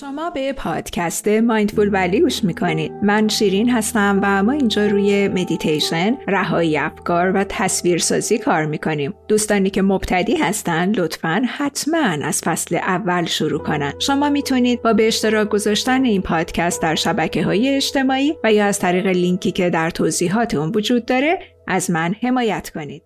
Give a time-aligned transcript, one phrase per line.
[0.00, 2.92] شما به پادکست Mindfully گوش می‌کنید.
[3.02, 9.14] من شیرین هستم و ما اینجا روی مدیتیشن رهایی افکار و تصویرسازی کار می‌کنیم.
[9.28, 13.92] دوستانی که مبتدی هستن لطفا حتما از فصل اول شروع کنن.
[13.98, 18.78] شما می‌تونید با به اشتراک گذاشتن این پادکست در شبکه های اجتماعی و یا از
[18.78, 23.02] طریق لینکی که در توضیحات اون وجود داره از من حمایت کنید.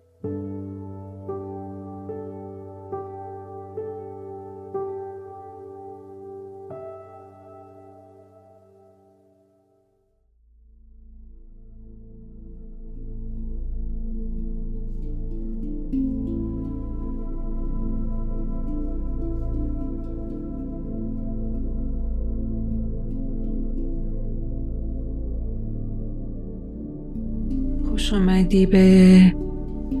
[28.11, 29.33] خوش آمدی به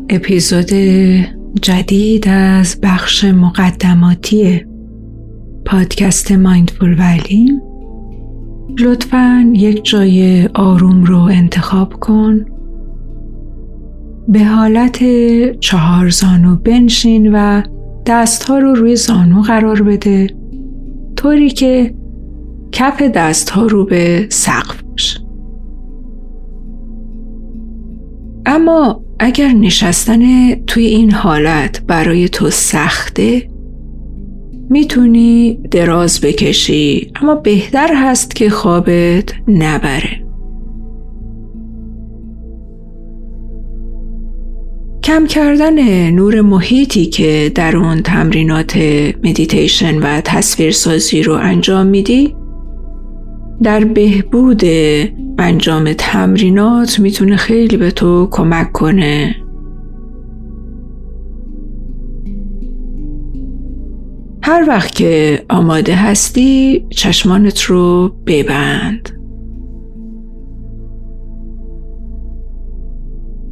[0.09, 0.71] اپیزود
[1.61, 4.65] جدید از بخش مقدماتی
[5.65, 7.59] پادکست مایندفول ولی.
[8.79, 12.45] لطفا یک جای آروم رو انتخاب کن.
[14.27, 14.99] به حالت
[15.59, 17.61] چهار زانو بنشین و
[18.05, 20.27] دستها رو روی زانو قرار بده.
[21.15, 21.93] طوری که
[22.71, 24.80] کف دستها رو به سقف
[28.45, 33.47] اما اگر نشستن توی این حالت برای تو سخته
[34.69, 40.21] می‌تونی دراز بکشی اما بهتر هست که خوابت نبره.
[45.03, 48.77] کم کردن نور محیطی که در اون تمرینات
[49.23, 52.35] مدیتیشن و تصویرسازی رو انجام میدی
[53.63, 54.61] در بهبود
[55.39, 59.35] انجام تمرینات می‌تونه خیلی به تو کمک کنه.
[64.43, 69.09] هر وقت که آماده هستی چشمانت رو ببند.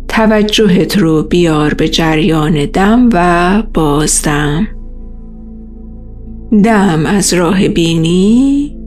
[0.07, 4.67] توجهت رو بیار به جریان دم و بازدم.
[6.63, 8.78] دم از راه بینی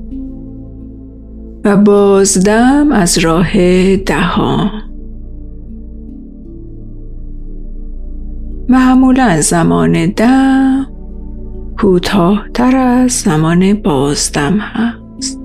[1.64, 3.56] و بازدم از راه
[3.96, 4.70] دهان.
[8.68, 10.86] معمولا زمان دم
[11.78, 15.40] کوتاهتر از زمان بازدم هست.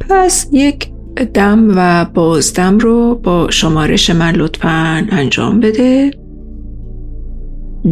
[0.00, 0.92] پس یک
[1.34, 6.10] دم و بازدم رو با شمارش من لطفا انجام بده.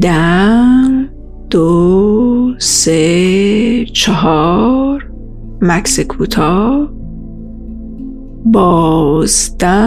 [0.01, 1.09] دم
[1.51, 5.11] دو سه چهار
[5.63, 6.89] مکس کوتاه.
[8.45, 9.85] بازدم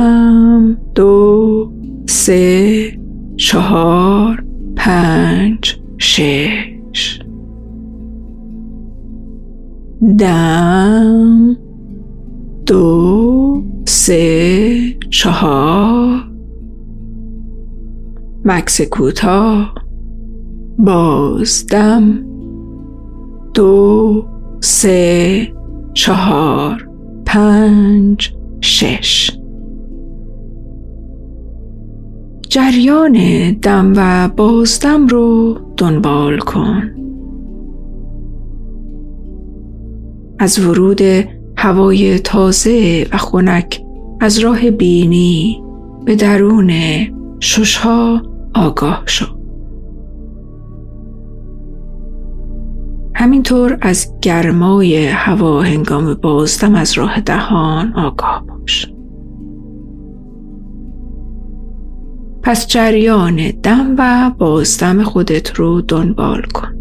[0.96, 1.72] دو
[2.06, 2.98] سه
[3.38, 4.44] چهار
[4.76, 7.22] پنج شش.
[10.18, 11.58] دم
[12.66, 16.32] دو سه چهار.
[18.46, 19.91] مکس کوتاه.
[20.86, 22.26] بازدم.
[23.54, 24.26] دو
[24.60, 25.48] سه
[25.94, 26.90] چهار
[27.26, 29.32] پنج شش.
[32.50, 33.14] جریان
[33.62, 36.92] دم و بازدم رو دنبال کن.
[40.40, 41.02] از ورود
[41.58, 43.82] هوای تازه و خنک
[44.20, 45.64] از راه بینی
[46.06, 46.72] به درون
[47.40, 48.22] ششها
[48.56, 49.41] آگاه شد
[53.22, 58.94] همینطور از گرمای هوا هنگام بازدم از راه دهان آگاه باش.
[62.44, 66.76] پس جریان دم و بازدم خودت رو دنبال کن.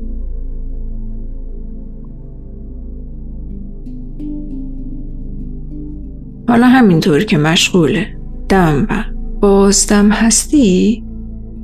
[6.48, 8.04] حالا همینطور که مشغول
[8.48, 9.04] دم و
[9.40, 11.04] بازدم هستی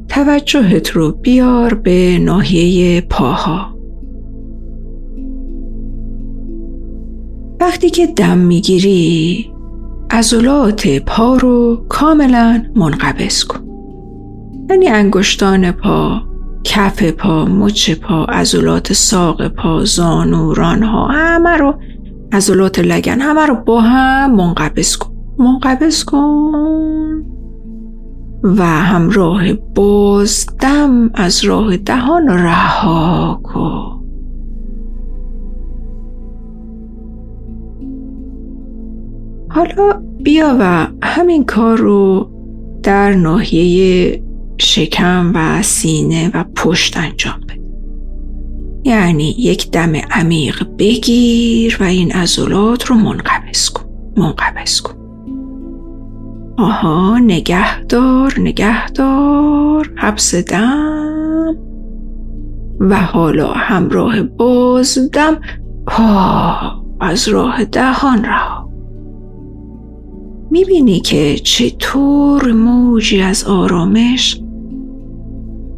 [0.09, 3.76] توجهت رو بیار به ناحیه پاها
[7.61, 9.53] وقتی که دم می‌گیری
[10.11, 13.61] عضلات پا رو کاملا منقبض کن.
[14.71, 16.21] یعنی انگشتان پا
[16.65, 21.75] کف پا مچ پا عضلات ساق پا زانو رانها همه رو
[22.33, 25.11] عضلات لگن همه رو با هم منقبض کن.
[25.39, 27.23] منقبض کن.
[28.43, 33.96] و همراه باز دم از راه دهان رها کن.
[39.57, 42.31] حالا بیا و همین کار رو
[42.83, 44.23] در ناحیه
[44.59, 47.61] شکم و سینه و پشت انجام بده.
[48.85, 53.85] یعنی یک دم عمیق بگیر و این عضلات رو منقبض کن
[54.17, 54.95] منقبض کن.
[56.59, 61.57] آها نگهدار نگهدار حبس دم.
[62.81, 65.41] و حالا همراه باز دم
[65.89, 68.56] ها از راه دهان رها.
[70.57, 74.41] می‌بینی که چطور موجی از آرامش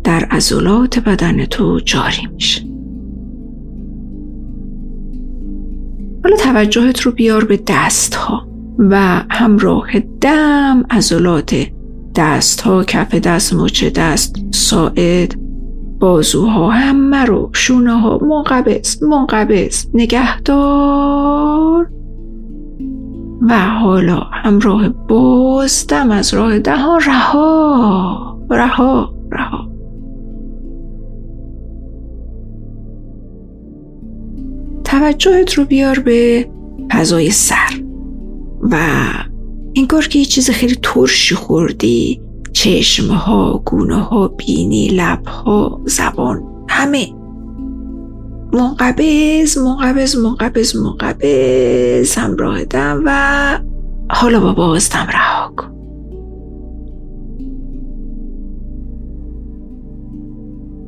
[0.05, 2.63] در عضلات بدن تو جاری میشه.
[6.25, 8.49] حالا توجهت رو بیار به دست ها
[8.79, 11.57] و همراه دم عضلات
[12.17, 15.35] دست ها کف دست مچ دست ساعد
[15.99, 21.91] بازوها همه رو شونه ها منقبض منقبض نگهدار.
[23.43, 27.01] و حالا همراه باز دم از راه دهان.
[27.01, 29.69] رها رها رها.
[34.85, 36.49] توجهت رو بیار به
[36.93, 37.83] فضای سر
[38.63, 38.77] و
[39.77, 42.21] انگار که یه چیز خیلی ترشی خوردی.
[42.53, 47.18] چشمها، گونه ها، بینی، لبها، زبان همه.
[48.53, 52.19] منقبض منقبض منقبض منقبض.
[52.19, 53.61] همراه دم و
[54.11, 55.75] حالا با بازدم رها کن.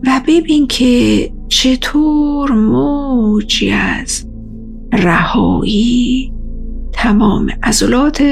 [0.07, 4.27] و ببین که چطور موجی از
[4.93, 6.33] رهایی
[6.93, 8.23] تمام عضلات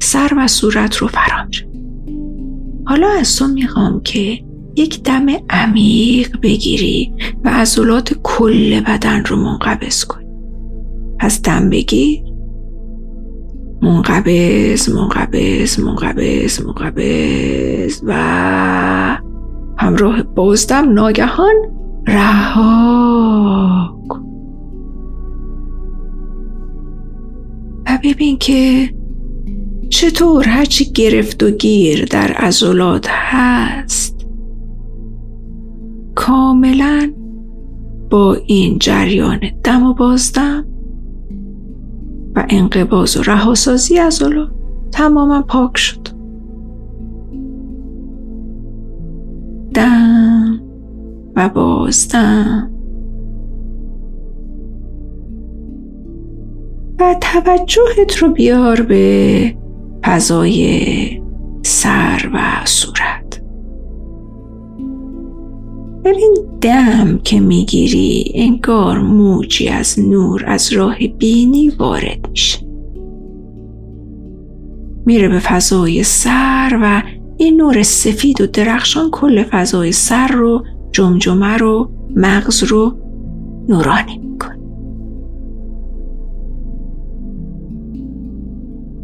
[0.00, 1.46] سر و صورت رو فرا
[2.84, 4.38] حالا از تو می‌خوام که
[4.76, 7.14] یک دم عمیق بگیری
[7.44, 10.26] و عضلات کل بدن رو منقبض کنی.
[11.20, 12.22] پس دم بگیر.
[13.82, 18.12] منقبض منقبض منقبض منقبض و
[19.78, 21.54] همراه بازدم ناگهان
[22.08, 24.22] رها کن.
[27.86, 28.90] و ببین که
[29.90, 34.11] چطور هرچی گرفت و گیر در عضلات هست.
[36.22, 37.12] کاملا
[38.10, 40.66] با این جریان دم و بازدم
[42.36, 44.50] و انقباز و رهاسازی عضلات
[44.92, 46.08] تماما پاک شد.
[49.74, 50.60] دم
[51.36, 52.70] و بازدم.
[57.00, 59.56] و توجهت رو بیار به
[60.04, 61.22] فضای
[61.62, 63.21] سر و صورت.
[66.04, 72.58] ببین دم که می‌گیری انگار موجی از نور از راه بینی وارد میشه.
[75.06, 77.02] میره به فضای سر و
[77.36, 82.98] این نور سفید و درخشان کل فضای سر رو جمجمه رو مغز رو
[83.68, 84.58] نورانی می‌کنه.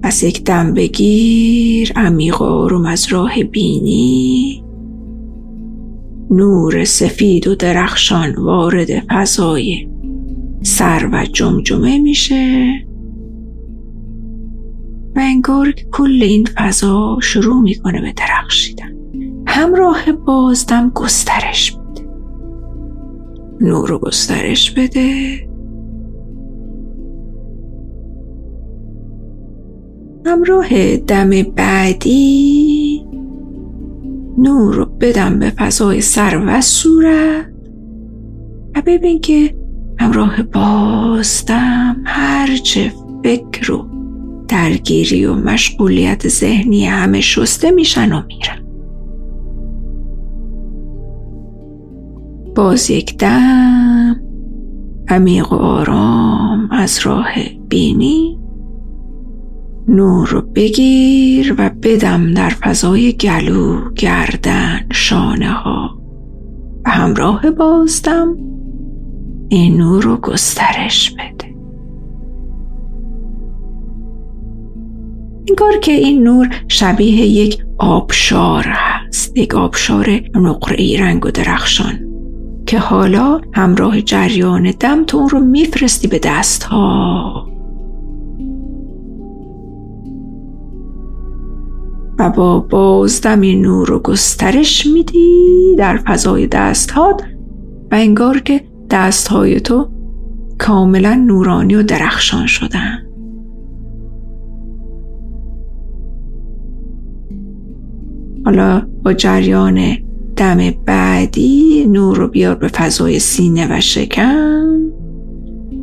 [0.03, 4.68] پس یک دم بگیر عمیق آروم از راه بینی.
[6.31, 9.89] نور سفید و درخشان وارد فضای
[10.63, 12.69] سر و جمجمه میشه.
[15.17, 18.95] و انگار کل این فضا شروع می‌کنه به درخشیدن.
[19.47, 22.09] همراه بازدم گسترش بده
[23.61, 25.49] نور رو گسترش بده.
[30.27, 32.78] همراه دم بعدی
[34.39, 37.47] نور رو بدم به فضای سر و صورت
[38.77, 39.55] و ببین که
[39.99, 42.93] همراه بازدم هرچه
[43.25, 43.89] فکر و
[44.49, 48.65] درگیری و مشغولیت ذهنی همه شسته میشن و میرن.
[52.55, 54.21] باز یک دم
[55.09, 57.29] عمیق و آرام از راه
[57.69, 58.38] بینی
[59.89, 65.99] نور رو بگیر و بدم در فضای گلو، گردن، شانه ها
[66.85, 68.37] و همراه بازدم
[69.49, 71.55] این نور رو گسترش بده.
[75.49, 82.09] انگار که این نور شبیه یک آبشار هست یک آبشار نقره رنگ و درخشان
[82.67, 87.48] که حالا همراه جریان دم تو اون رو میفرستی به دست ها
[92.19, 97.23] و با بازدمی نور و گسترش میدی در فضای دستهات
[97.91, 99.89] و انگار که دستهای تو
[100.59, 102.99] کاملا نورانی و درخشان شدن.
[108.45, 109.97] حالا با جریان
[110.37, 114.81] دم بعدی نور رو بیار به فضای سینه و شکم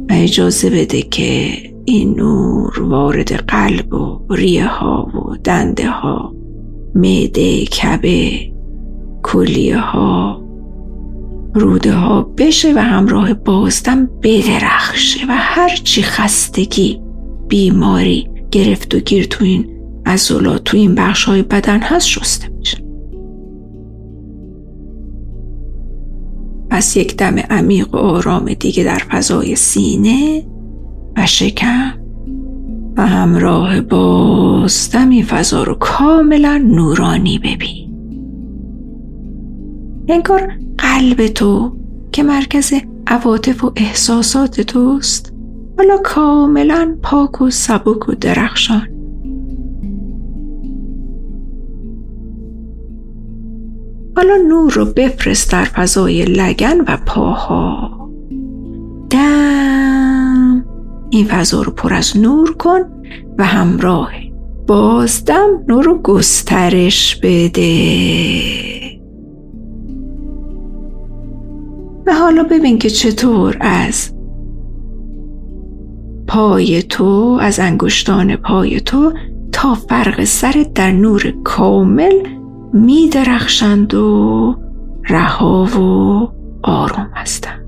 [0.09, 1.51] و اجازه بده که
[1.85, 6.35] این نور وارد قلب و ریه ها و دنده ها
[6.95, 8.31] معده کبه
[9.23, 10.41] کلیه ها
[11.53, 17.01] روده ها بشه و همراه بازدم بدرخشه و هرچی خستگی
[17.47, 19.75] بیماری گرفت و گیر تو این
[20.65, 22.77] تو این بخش های بدن هست شسته میشه.
[26.69, 30.45] پس یک دم عمیق و آرام دیگه در فضای سینه
[31.17, 31.93] و شکم
[32.97, 37.85] و همراه بازدم این فضا رو کاملا نورانی ببین.
[40.07, 41.75] انگار قلب تو
[42.11, 42.73] که مرکز
[43.07, 45.33] عواطف و احساسات توست
[45.77, 48.87] حالا کاملا پاک و سبک و درخشان.
[54.15, 58.09] حالا نور رو بفرست در فضای لگن و پاها.
[59.09, 59.94] دم.
[61.09, 62.81] این فضا رو پر از نور کن
[63.37, 64.11] و همراه
[64.67, 68.95] بازدم نور رو گسترش بده.
[72.07, 74.11] و حالا ببین که چطور از
[76.27, 79.13] پای تو از انگشتان پای تو
[79.51, 82.27] تا فرق سرت در نور کامل
[82.73, 84.55] می درخشند و
[85.09, 86.29] رها و
[86.63, 87.64] آروم هستند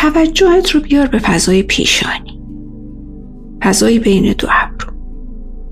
[0.00, 2.42] توجهت رو بیار به فضای پیشانی.
[3.62, 4.92] فضای بین دو ابرو.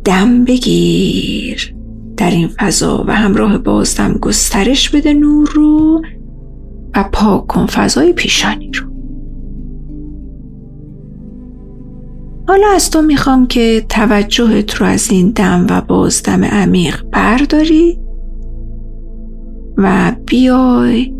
[0.05, 1.75] دم بگیر.
[2.17, 6.03] در این فضا و همراه بازدم گسترش بده نور رو
[6.97, 8.89] و پاک کن فضای پیشانی رو.
[12.49, 18.01] حالا از تو می‌خوام که توجهت رو از این دم و بازدم عمیق برداری
[19.77, 21.15] و بیای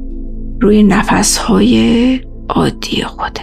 [0.61, 3.41] روی نفسهای عادی خودت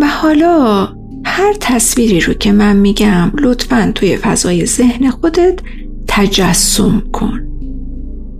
[0.00, 0.88] و حالا
[1.24, 5.60] هر تصویری رو که من میگم لطفا توی فضای ذهن خودت
[6.08, 7.40] تجسم کن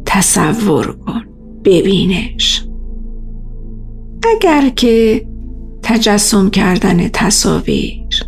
[0.07, 1.23] تصور کن
[1.65, 2.65] ببینش.
[4.37, 5.27] اگر که
[5.83, 8.25] تجسم کردن تصاویر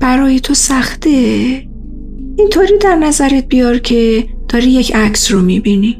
[0.00, 1.10] برای تو سخته
[2.38, 5.99] اینطوری در نظرت بیار که داری یک عکس رو می‌بینی.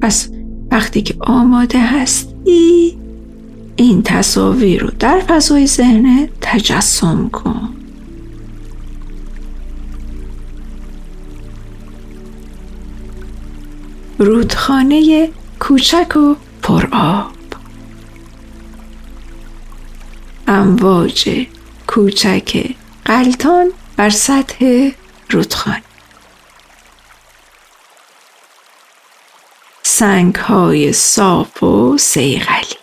[0.00, 0.28] پس
[0.70, 2.98] وقتی که آماده هستی
[3.76, 7.68] این تصاویر رو در فضای ذهن تجسم کن.
[14.18, 15.28] رودخانه
[15.58, 17.30] کوچک و پرآب
[20.48, 21.46] امواج
[21.86, 24.90] کوچک قلتان بر سطح
[25.30, 25.89] رودخانه.
[30.00, 32.76] سنگ های صاف و سیغلی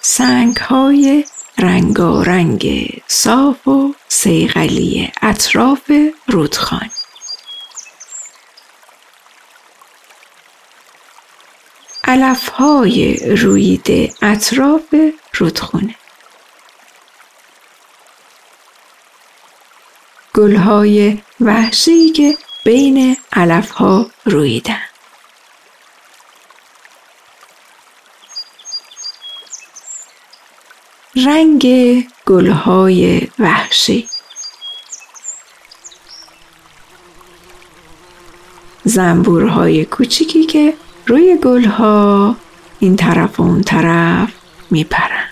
[0.00, 1.24] سنگ های
[1.58, 5.92] رنگارنگ صاف و سیغلی اطراف
[6.28, 6.90] رودخانه.
[12.04, 14.94] علف های رویده اطراف
[15.34, 15.94] رودخونه
[20.34, 24.82] گل های وحشی که بین علف ها رویدن
[31.16, 31.66] رنگ
[32.26, 34.08] گل های وحشی.
[38.84, 40.74] زنبورهای کوچیکی که
[41.06, 42.36] روی گلها
[42.80, 44.32] این طرف و اون طرف
[44.70, 45.24] میپرن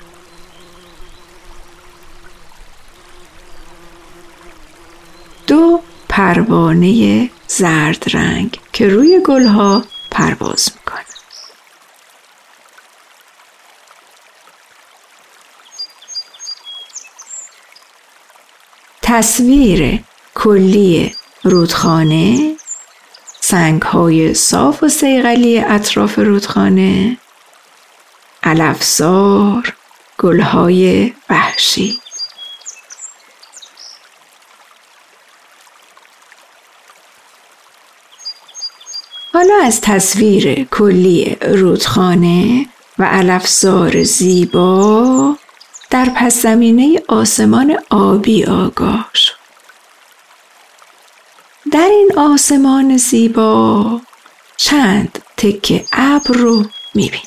[5.46, 5.82] دو
[6.18, 11.04] پروانه زرد رنگ که روی گلها پرواز می‌کنه.
[19.02, 20.02] تصویر
[20.34, 22.56] کلی رودخانه
[23.40, 27.18] سنگ های صاف و سیغلی اطراف رودخانه
[28.42, 29.74] علفزار
[30.18, 32.00] گل های وحشی.
[39.38, 42.66] حالا از تصویر کلی رودخانه
[42.98, 45.36] و علفزار زیبا
[45.90, 49.34] در پس زمینه آسمان آبی آگاه شد.
[51.72, 54.00] در این آسمان زیبا
[54.56, 56.64] چند تک ابر رو
[56.94, 57.20] میبین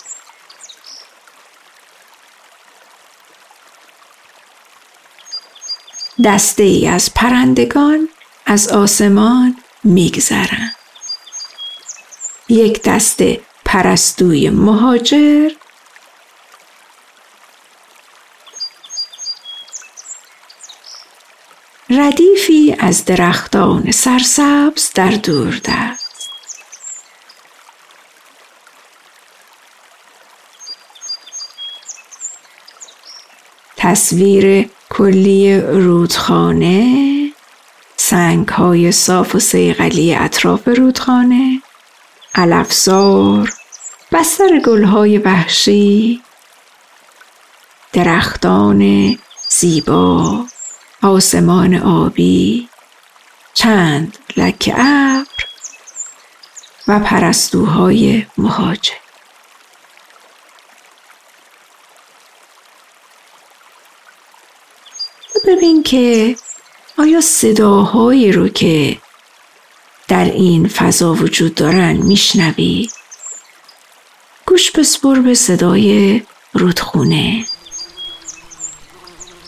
[6.25, 8.10] دسته ای از پرندگان
[8.46, 10.81] از آسمان میگذرند
[12.51, 15.50] یک دسته پرستوی مهاجر.
[21.89, 26.29] ردیفی از درختان سرسبز در دوردست
[33.77, 37.31] تصویر کلی رودخانه
[37.98, 41.62] سنگ های صاف و سیغلی اطراف رودخانه.
[42.36, 43.54] علفزار
[44.12, 46.22] بستر گل های وحشی
[47.94, 49.18] درختان
[49.50, 50.46] زیبا
[51.04, 52.70] آسمان آبی
[53.54, 55.46] چند لکه ابر
[56.88, 58.94] و پرستوهای مهاجر.
[65.48, 66.36] ببین که
[66.98, 68.98] آیا صداهایی رو که
[70.12, 72.89] در این فضا وجود دارن میشنوی؟
[74.46, 76.22] گوش بسپر به صدای
[76.53, 77.46] رودخونه.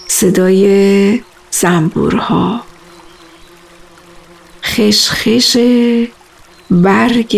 [0.08, 2.62] صدای زنبورها.
[4.64, 5.58] خشخش
[6.72, 7.38] برگ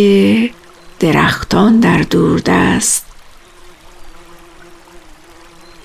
[0.99, 3.05] درختان در دوردست.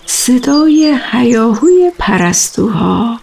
[0.07, 3.21] صدای هیاهوی پرستوها.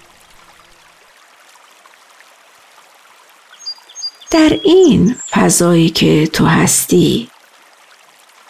[4.29, 7.29] در این فضایی که تو هستی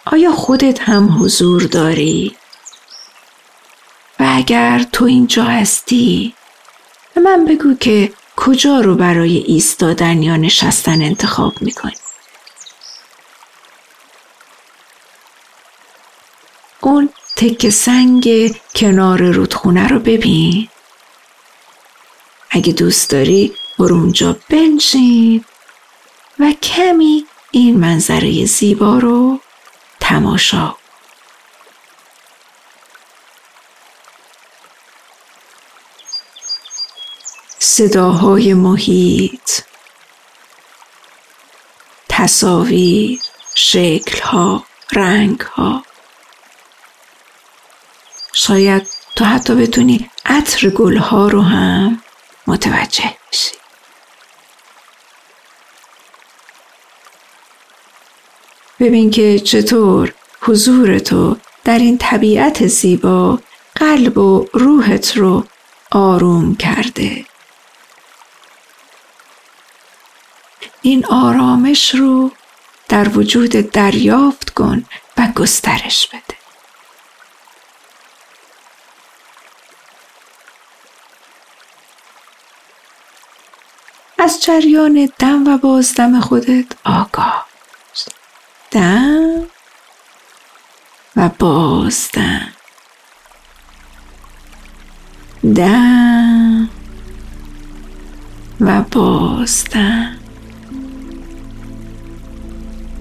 [0.06, 2.36] آیا خودت هم حضور داری؟
[4.20, 6.34] و اگر تو اینجا هستی
[7.14, 11.94] به من بگو که کجا رو برای ایستادن یا نشستن انتخاب می‌کنی؟
[16.80, 20.68] اون تک سنگ کنار رودخونه رو ببین
[22.50, 25.44] اگه دوست داری برو اونجا بنشین
[26.38, 29.40] و کمی این منظره زیبا رو
[30.00, 30.74] تماشا.
[37.58, 39.50] صداهای محیط
[42.08, 43.20] تصاویر
[43.54, 45.84] شکلها رنگها.
[48.32, 52.02] شاید تو حتی بتونی عطر گلها رو هم
[52.46, 53.50] متوجه بشی.
[58.80, 63.38] ببین که چطور حضور تو در این طبیعت زیبا
[63.74, 65.44] قلب و روحت رو
[65.90, 67.24] آروم کرده.
[70.82, 72.30] این آرامش رو
[72.88, 74.84] در وجود دریافت کن
[75.16, 76.38] و گسترش بده.
[84.18, 87.47] از جریان دم و بازدم خودت آگاه
[88.70, 89.42] دم
[91.16, 92.48] و بازدم.
[95.54, 96.68] دم
[98.60, 100.14] و بازدم.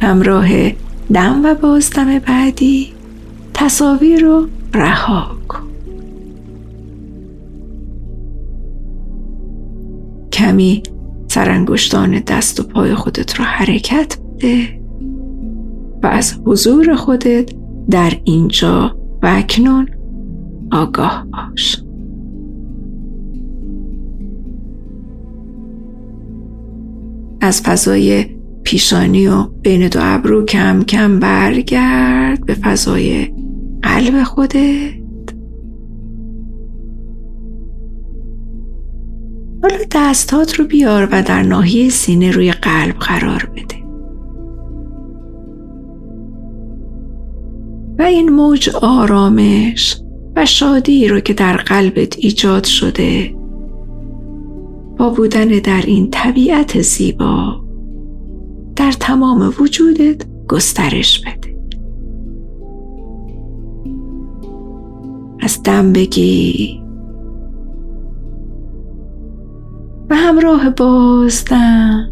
[0.01, 0.69] همراه
[1.13, 2.93] دم و بازدم بعدی
[3.53, 5.67] تصاویر رو رها کن.
[10.31, 10.83] کمی
[11.27, 14.86] سرانگشتان دست و پای خودت رو حرکت بده.
[16.03, 17.51] و از حضور خودت
[17.89, 19.87] در اینجا و اکنون
[20.71, 21.83] آگاه باش.
[27.41, 28.25] از فضای
[28.63, 33.33] پیشانی و بین دو ابرو کم کم برگرد به فضای
[33.81, 34.93] قلب خودت.
[39.61, 43.76] حالا دستات رو بیار و در ناحیه سینه روی قلب قرار بده.
[47.99, 50.01] و این موج آرامش
[50.35, 53.35] و شادی رو که در قلبت ایجاد شده
[54.97, 57.61] با بودن در این طبیعت زیبا
[58.75, 61.57] در تمام وجودت گسترش بده.
[65.39, 66.81] از دم بگی.
[70.09, 72.11] و همراه بازدم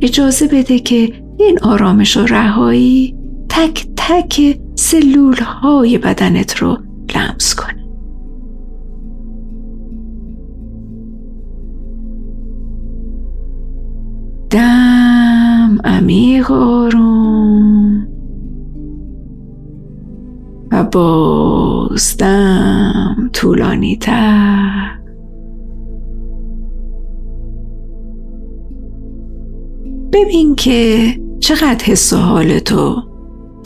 [0.00, 3.16] اجازه بده که این آرامش و رهایی
[3.48, 6.78] تک تک سلول های بدنت رو
[7.14, 7.88] لمس کنه
[14.50, 18.08] دم عمیق آروم.
[20.72, 22.16] و باز
[23.32, 24.98] طولانی تر.
[30.12, 30.98] ببین که
[31.40, 33.02] چقدر حس و حال تو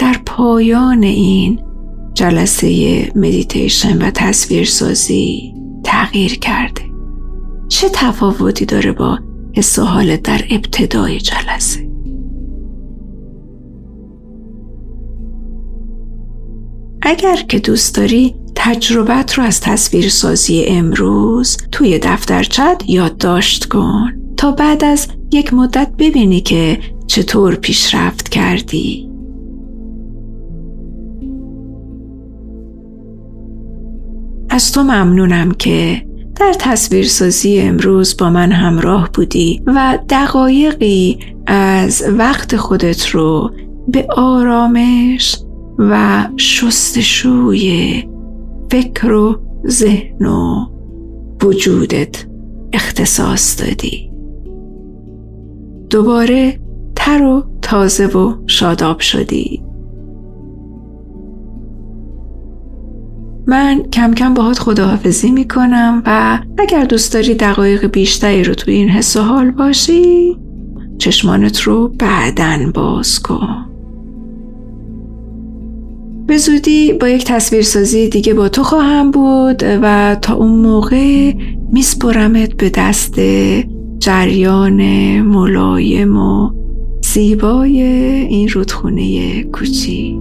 [0.02, 1.60] در پایان این
[2.14, 6.82] جلسه مدیتیشن و تصویرسازی تغییر کرده.
[7.68, 9.18] چه تفاوتی داره با
[9.56, 11.90] حس حالت در ابتدای جلسه؟
[17.02, 24.84] اگر که دوست داری تجربت رو از تصویرسازی امروز توی دفترچت یادداشت کن تا بعد
[24.84, 29.11] از یک مدت ببینی که چطور پیشرفت کردی.
[34.52, 36.02] از تو ممنونم که
[36.36, 43.50] در تصویرسازی امروز با من همراه بودی و دقایقی از وقت خودت رو
[43.88, 45.38] به آرامش
[45.78, 48.04] و شستشوی
[48.70, 50.66] فکر و ذهن و
[51.42, 52.26] وجودت
[52.72, 54.10] اختصاص دادی.
[55.90, 56.60] دوباره
[56.96, 59.62] تر و تازه و شاداب شدی.
[63.46, 68.88] من کم کم باهات خداحافظی می‌کنم و اگر دوست داری دقایق بیشتری رو توی این
[68.88, 70.36] حس و حال باشی
[70.98, 73.66] چشمانت رو بعدن باز کن.
[76.26, 81.32] به زودی با یک تصویرسازی دیگه با تو خواهم بود و تا اون موقع
[81.72, 83.20] میسپرمت به دست
[83.98, 84.82] جریان
[85.20, 86.50] ملایم و
[87.02, 87.82] زیبای
[88.28, 90.20] این رودخونه کوچی